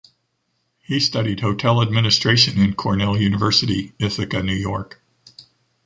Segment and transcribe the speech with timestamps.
[0.79, 4.99] He studied Hotel Administration in Cornell University, Ithaca, New York.